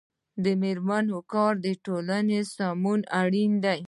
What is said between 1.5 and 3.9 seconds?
د ټولنې سمون اړین دی.